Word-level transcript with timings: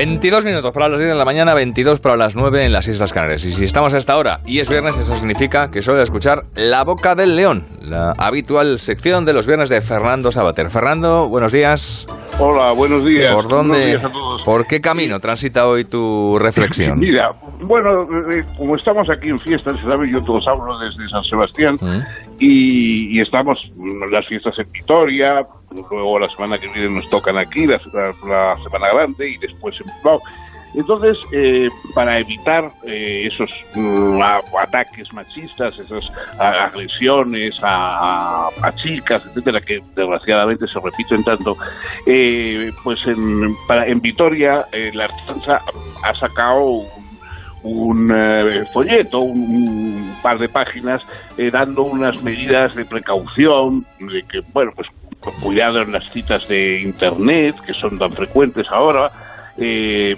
22 0.00 0.46
minutos 0.46 0.72
para 0.72 0.88
las 0.88 0.98
10 0.98 1.10
de 1.10 1.14
la 1.14 1.26
mañana, 1.26 1.52
22 1.52 2.00
para 2.00 2.16
las 2.16 2.34
9 2.34 2.64
en 2.64 2.72
las 2.72 2.88
Islas 2.88 3.12
Canarias. 3.12 3.44
Y 3.44 3.52
si 3.52 3.64
estamos 3.64 3.92
a 3.92 3.98
esta 3.98 4.16
hora 4.16 4.40
y 4.46 4.60
es 4.60 4.70
viernes, 4.70 4.96
eso 4.96 5.14
significa 5.14 5.70
que 5.70 5.82
suele 5.82 6.00
escuchar 6.00 6.44
La 6.56 6.84
Boca 6.84 7.14
del 7.14 7.36
León, 7.36 7.66
la 7.82 8.12
habitual 8.12 8.78
sección 8.78 9.26
de 9.26 9.34
los 9.34 9.46
viernes 9.46 9.68
de 9.68 9.82
Fernando 9.82 10.32
Sabater. 10.32 10.70
Fernando, 10.70 11.28
buenos 11.28 11.52
días. 11.52 12.06
Hola, 12.38 12.72
buenos 12.72 13.04
días. 13.04 13.34
¿Por 13.34 13.48
dónde, 13.48 13.98
por 14.42 14.66
qué 14.66 14.80
camino 14.80 15.20
transita 15.20 15.68
hoy 15.68 15.84
tu 15.84 16.38
reflexión? 16.38 16.98
Mira, 16.98 17.34
bueno, 17.60 18.04
eh, 18.32 18.42
como 18.56 18.76
estamos 18.76 19.06
aquí 19.10 19.28
en 19.28 19.38
fiestas, 19.38 19.76
¿sabes? 19.86 20.10
Yo 20.10 20.24
todos 20.24 20.48
hablo 20.48 20.78
desde 20.78 21.10
San 21.10 21.24
Sebastián 21.24 21.76
¿Mm? 21.78 22.00
y, 22.38 23.18
y 23.18 23.20
estamos 23.20 23.58
en 23.78 24.10
las 24.10 24.26
fiestas 24.26 24.58
en 24.60 24.72
Vitoria, 24.72 25.46
luego 25.74 26.18
la 26.18 26.28
semana 26.30 26.58
que 26.58 26.68
viene 26.68 26.90
nos 26.90 27.08
tocan 27.10 27.38
aquí, 27.38 27.66
la, 27.66 27.80
la- 28.26 28.56
Semana 28.62 28.92
Grande 28.92 29.30
y 29.30 29.36
después. 29.38 29.76
Entonces, 30.74 31.18
eh, 31.32 31.68
para 31.94 32.18
evitar 32.20 32.70
eh, 32.86 33.26
esos 33.32 33.50
a- 34.22 34.40
ataques 34.62 35.12
machistas, 35.12 35.76
esas 35.78 36.04
agresiones 36.38 37.54
a, 37.62 38.48
a- 38.62 38.74
chicas, 38.76 39.22
etcétera, 39.26 39.60
que 39.60 39.80
desgraciadamente 39.96 40.66
se 40.68 40.78
repiten 40.80 41.24
tanto, 41.24 41.56
eh, 42.06 42.70
pues 42.84 43.04
en, 43.06 43.54
para, 43.66 43.86
en 43.86 44.00
Vitoria 44.00 44.66
eh, 44.72 44.90
la 44.94 45.04
Artanza 45.04 45.60
ha 46.04 46.14
sacado 46.14 46.62
un, 46.64 46.86
un, 47.64 48.12
eh, 48.14 48.64
folleto, 48.72 49.20
un, 49.20 50.14
par 50.22 50.38
de 50.38 50.48
páginas, 50.48 51.02
dando 51.52 51.82
unas 51.82 52.22
medidas 52.22 52.74
de 52.76 52.84
precaución, 52.84 53.84
de 53.98 54.22
que, 54.30 54.40
bueno, 54.52 54.70
pues 54.76 54.86
cuidado 55.42 55.82
en 55.82 55.92
las 55.92 56.04
citas 56.12 56.46
de 56.48 56.80
Internet, 56.80 57.56
que 57.66 57.74
son 57.74 57.98
tan 57.98 58.12
frecuentes 58.12 58.66
ahora, 58.70 59.10
eh, 59.58 60.16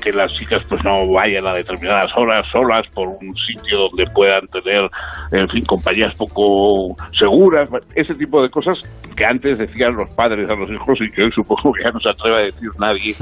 que 0.00 0.10
las 0.12 0.32
chicas 0.34 0.64
pues 0.68 0.82
no 0.84 1.06
vayan 1.12 1.46
a 1.46 1.52
determinadas 1.52 2.10
horas 2.16 2.46
solas 2.50 2.86
por 2.94 3.08
un 3.08 3.34
sitio 3.46 3.78
donde 3.90 4.06
puedan 4.14 4.46
tener, 4.48 4.88
en 5.32 5.48
fin, 5.50 5.64
compañías 5.66 6.14
poco 6.14 6.96
seguras, 7.18 7.68
ese 7.94 8.14
tipo 8.14 8.42
de 8.42 8.48
cosas 8.48 8.78
que 9.14 9.24
antes 9.24 9.58
decían 9.58 9.94
los 9.94 10.08
padres 10.10 10.48
a 10.48 10.54
los 10.54 10.70
hijos 10.70 10.98
y 11.00 11.10
que 11.12 11.24
hoy 11.24 11.30
supongo 11.32 11.72
que 11.74 11.84
ya 11.84 11.90
no 11.90 12.00
se 12.00 12.08
atreve 12.08 12.36
a 12.36 12.40
decir 12.46 12.70
nadie 12.78 13.14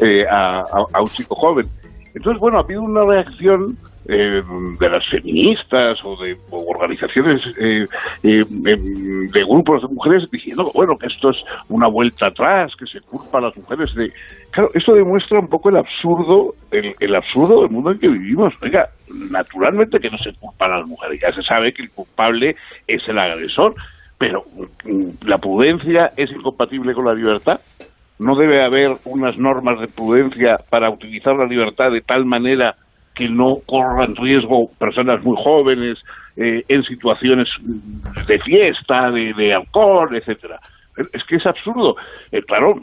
eh, 0.00 0.24
a, 0.28 0.60
a- 0.60 0.86
a 0.94 1.00
un 1.02 1.08
chico 1.08 1.34
joven. 1.34 1.66
Entonces, 2.14 2.40
bueno, 2.40 2.58
ha 2.58 2.62
habido 2.62 2.82
una 2.82 3.04
reacción 3.04 3.76
eh, 4.06 4.42
de 4.78 4.88
las 4.88 5.08
feministas 5.08 5.98
o 6.04 6.16
de 6.22 6.36
o 6.50 6.64
organizaciones 6.70 7.40
eh, 7.58 7.86
eh, 8.22 8.44
em, 8.66 9.30
de 9.30 9.44
grupos 9.44 9.82
de 9.82 9.88
mujeres 9.88 10.30
diciendo, 10.30 10.70
bueno, 10.74 10.96
que 10.98 11.06
esto 11.06 11.30
es 11.30 11.36
una 11.68 11.88
vuelta 11.88 12.26
atrás, 12.26 12.72
que 12.78 12.86
se 12.86 13.00
culpa 13.00 13.38
a 13.38 13.42
las 13.42 13.56
mujeres 13.56 13.94
de... 13.94 14.12
Claro, 14.50 14.70
esto 14.74 14.94
demuestra 14.94 15.38
un 15.38 15.48
poco 15.48 15.70
el 15.70 15.76
absurdo, 15.76 16.54
el, 16.70 16.94
el 17.00 17.14
absurdo 17.14 17.62
del 17.62 17.70
mundo 17.70 17.92
en 17.92 17.98
que 17.98 18.08
vivimos. 18.08 18.52
Oiga, 18.62 18.88
naturalmente 19.08 19.98
que 19.98 20.10
no 20.10 20.18
se 20.18 20.32
culpa 20.34 20.66
a 20.66 20.78
las 20.78 20.86
mujeres, 20.86 21.20
ya 21.20 21.32
se 21.32 21.42
sabe 21.42 21.72
que 21.72 21.82
el 21.82 21.90
culpable 21.90 22.56
es 22.86 23.08
el 23.08 23.18
agresor, 23.18 23.74
pero 24.18 24.44
mm, 24.84 25.26
la 25.26 25.38
prudencia 25.38 26.10
es 26.16 26.30
incompatible 26.30 26.94
con 26.94 27.06
la 27.06 27.14
libertad 27.14 27.60
no 28.18 28.36
debe 28.36 28.64
haber 28.64 28.96
unas 29.04 29.38
normas 29.38 29.80
de 29.80 29.88
prudencia 29.88 30.58
para 30.70 30.88
utilizar 30.88 31.34
la 31.34 31.46
libertad 31.46 31.90
de 31.90 32.00
tal 32.00 32.24
manera 32.24 32.76
que 33.14 33.28
no 33.28 33.58
corran 33.66 34.16
riesgo 34.16 34.70
personas 34.78 35.22
muy 35.22 35.36
jóvenes 35.42 35.98
eh, 36.36 36.64
en 36.68 36.82
situaciones 36.82 37.48
de 38.26 38.38
fiesta, 38.40 39.10
de, 39.10 39.54
alcohol, 39.54 40.14
etcétera. 40.16 40.58
Es 41.12 41.24
que 41.24 41.36
es 41.36 41.46
absurdo. 41.46 41.96
Eh, 42.30 42.42
claro, 42.42 42.76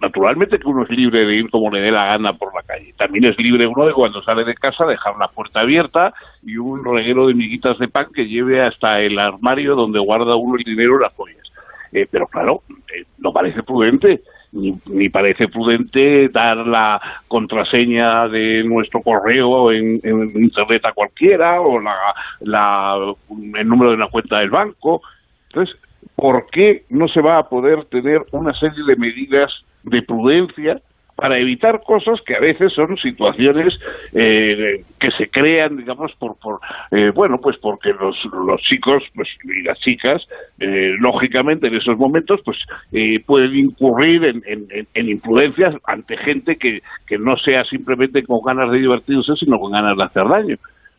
naturalmente 0.00 0.58
que 0.58 0.68
uno 0.68 0.82
es 0.82 0.90
libre 0.90 1.24
de 1.24 1.36
ir 1.36 1.50
como 1.50 1.70
le 1.70 1.80
dé 1.80 1.90
la 1.90 2.06
gana 2.06 2.34
por 2.34 2.54
la 2.54 2.62
calle. 2.62 2.92
También 2.98 3.24
es 3.24 3.38
libre 3.38 3.66
uno 3.66 3.86
de 3.86 3.94
cuando 3.94 4.22
sale 4.22 4.44
de 4.44 4.54
casa 4.54 4.84
dejar 4.84 5.16
la 5.18 5.28
puerta 5.28 5.60
abierta 5.60 6.12
y 6.42 6.58
un 6.58 6.84
reguero 6.84 7.26
de 7.26 7.34
miguitas 7.34 7.78
de 7.78 7.88
pan 7.88 8.08
que 8.14 8.26
lleve 8.26 8.62
hasta 8.62 9.00
el 9.00 9.18
armario 9.18 9.74
donde 9.74 9.98
guarda 9.98 10.36
uno 10.36 10.58
el 10.58 10.64
dinero 10.64 10.98
y 10.98 11.02
las 11.02 11.14
joyas. 11.14 11.50
Eh, 11.92 12.06
pero 12.10 12.26
claro, 12.26 12.62
eh, 12.94 13.04
no 13.18 13.32
parece 13.32 13.62
prudente, 13.62 14.20
ni, 14.52 14.78
ni 14.86 15.08
parece 15.08 15.48
prudente 15.48 16.28
dar 16.28 16.58
la 16.58 17.00
contraseña 17.36 18.28
de 18.28 18.64
nuestro 18.64 19.02
correo 19.02 19.70
en, 19.72 20.00
en 20.02 20.16
internet 20.48 20.82
a 20.86 20.92
cualquiera 20.92 21.60
o 21.60 21.78
la, 21.80 21.94
la- 22.40 23.14
el 23.60 23.68
número 23.68 23.90
de 23.90 23.96
una 23.96 24.08
cuenta 24.08 24.38
del 24.38 24.50
banco. 24.50 25.02
Entonces, 25.48 25.76
¿por 26.14 26.46
qué 26.50 26.84
no 26.88 27.08
se 27.08 27.20
va 27.20 27.38
a 27.38 27.48
poder 27.48 27.84
tener 27.96 28.20
una 28.32 28.52
serie 28.54 28.82
de 28.86 28.96
medidas 28.96 29.50
de 29.82 30.00
prudencia 30.02 30.80
para 31.16 31.38
evitar 31.38 31.80
cosas 31.82 32.20
que 32.26 32.34
a 32.36 32.40
veces 32.40 32.72
son 32.74 32.96
situaciones 32.98 33.74
eh, 34.12 34.84
que 35.00 35.10
se 35.12 35.28
crean, 35.28 35.76
digamos, 35.78 36.12
por, 36.18 36.38
por 36.38 36.60
eh, 36.90 37.10
bueno, 37.14 37.38
pues 37.42 37.56
porque 37.58 37.90
los, 37.98 38.16
los 38.46 38.60
chicos 38.62 39.02
pues, 39.14 39.28
y 39.42 39.62
las 39.62 39.78
chicas, 39.80 40.22
eh, 40.60 40.92
lógicamente 41.00 41.68
en 41.68 41.76
esos 41.76 41.96
momentos, 41.98 42.40
pues 42.44 42.58
eh, 42.92 43.18
pueden 43.26 43.56
incurrir 43.56 44.24
en, 44.24 44.42
en, 44.46 44.66
en- 44.70 44.86
en 44.94 45.08
imprudencias 45.08 45.74
ante 45.84 46.16
gente 46.18 46.56
que, 46.56 46.80
que 47.06 47.18
no 47.18 47.36
sea 47.38 47.64
simplemente 47.64 48.22
con 48.22 48.40
ganas 48.44 48.70
de 48.70 48.78
divertirse, 48.78 49.32
sino 49.40 49.58
con 49.58 49.72
ganas 49.72 49.96
de 49.96 50.04
hacer 50.04 50.28
daño. 50.28 50.56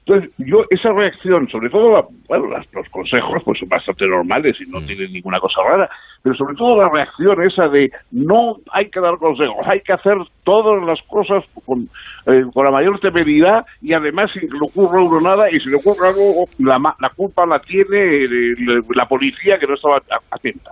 Entonces, 0.07 0.31
yo, 0.37 0.63
esa 0.69 0.93
reacción, 0.93 1.49
sobre 1.49 1.69
todo, 1.69 1.91
la- 1.91 2.05
bueno, 2.29 2.47
las- 2.47 2.65
los 2.73 2.87
consejos, 2.89 3.41
pues 3.43 3.59
son 3.59 3.67
bastante 3.67 4.07
normales 4.07 4.55
y 4.61 4.69
no 4.71 4.79
tienen 4.81 5.11
ninguna 5.11 5.37
cosa 5.41 5.61
rara, 5.67 5.89
pero 6.23 6.33
sobre 6.35 6.55
todo 6.55 6.81
la 6.81 6.87
reacción 6.89 7.43
esa 7.43 7.67
de 7.67 7.91
no 8.11 8.55
hay 8.71 8.89
que 8.89 9.01
dar 9.01 9.17
consejos, 9.17 9.57
hay 9.67 9.81
que 9.81 9.91
hacer 9.91 10.15
todas 10.45 10.81
las 10.85 11.01
cosas 11.09 11.43
con, 11.65 11.89
eh, 12.27 12.45
con 12.53 12.63
la 12.63 12.71
mayor 12.71 12.99
temeridad 13.01 13.65
y 13.81 13.91
además 13.91 14.31
sin 14.31 14.43
que 14.49 14.53
le 14.57 14.61
ocurra 14.65 15.01
uno 15.01 15.19
nada 15.19 15.49
y 15.51 15.59
si 15.59 15.69
le 15.69 15.75
ocurre 15.75 16.07
algo, 16.07 16.45
la, 16.59 16.79
la 17.01 17.09
culpa 17.09 17.45
la 17.45 17.59
tiene 17.59 18.23
eh, 18.23 18.53
la 18.95 19.05
policía 19.07 19.59
que 19.59 19.67
no 19.67 19.73
estaba 19.73 20.01
atenta. 20.31 20.71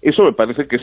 Eso 0.00 0.22
me 0.24 0.32
parece 0.32 0.66
que 0.66 0.76
es, 0.76 0.82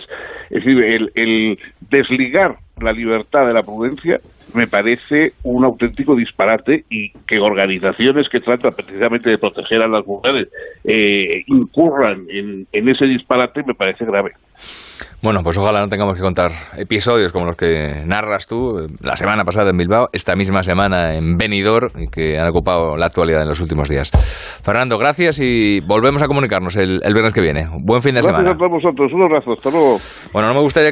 es 0.50 0.64
decir, 0.64 0.84
el, 0.84 1.12
el 1.16 1.60
desligar 1.90 2.58
la 2.82 2.92
libertad 2.92 3.48
de 3.48 3.54
la 3.54 3.64
prudencia 3.64 4.20
me 4.54 4.68
parece 4.68 5.34
un 5.44 5.64
auténtico 5.64 6.16
disparate 6.16 6.86
y 6.90 7.12
que 7.28 7.40
organizaciones 7.40 8.28
que 8.30 8.42
tratan 8.42 8.74
precisamente 8.74 9.30
de 9.30 9.38
proteger 9.38 9.82
a 9.82 9.88
las 9.88 10.06
mujeres 10.06 10.50
eh, 10.84 11.44
incurran 11.48 12.26
en, 12.30 12.68
en 12.72 12.90
ese 12.90 13.06
disparate 13.06 13.64
me 13.64 13.74
parece 13.74 14.06
grave. 14.06 14.34
Bueno, 15.22 15.42
pues 15.44 15.58
ojalá 15.58 15.80
no 15.82 15.90
tengamos 15.90 16.16
que 16.16 16.22
contar 16.22 16.52
episodios 16.78 17.32
como 17.32 17.46
los 17.46 17.58
que 17.58 18.04
narras 18.06 18.48
tú 18.48 18.80
eh, 18.80 18.88
la 19.02 19.16
semana 19.16 19.44
pasada 19.44 19.70
en 19.72 19.78
Bilbao, 19.78 20.10
esta 20.14 20.36
misma 20.36 20.62
semana 20.64 21.16
en 21.16 21.38
Benidorm 21.38 21.90
y 21.98 22.08
que 22.08 22.38
han 22.38 22.48
ocupado 22.48 22.98
la 22.98 23.08
actualidad 23.08 23.42
en 23.42 23.50
los 23.50 23.60
últimos 23.60 23.90
días. 23.90 24.12
Fernando, 24.64 24.98
gracias 24.98 25.40
y 25.40 25.80
volvemos 25.82 26.22
a 26.22 26.28
comunicarnos 26.28 26.76
el, 26.76 27.02
el 27.04 27.14
viernes 27.14 27.34
que 27.34 27.42
viene. 27.42 27.66
Buen 27.80 28.02
fin 28.02 28.14
de 28.16 28.22
Gracias 28.22 28.38
semana. 28.38 28.52
a 28.52 28.58
todos 28.58 28.72
vosotros. 28.72 29.12
Un 29.14 29.24
abrazo. 29.24 29.54
Hasta 29.54 29.70
luego. 29.72 29.98
Bueno, 30.34 30.48
no 30.50 30.54
me 30.56 30.62
gustaría 30.62 30.84